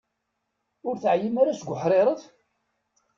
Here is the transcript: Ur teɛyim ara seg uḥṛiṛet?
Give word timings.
Ur 0.87 0.95
teɛyim 0.97 1.35
ara 1.41 1.59
seg 1.59 1.69
uḥṛiṛet? 1.73 2.23